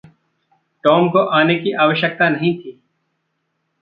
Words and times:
Tom 0.83 1.09
को 1.09 1.19
आने 1.19 1.55
की 1.55 1.71
आवश्यकता 1.71 2.29
नहीं 2.29 2.57
थी। 2.57 2.79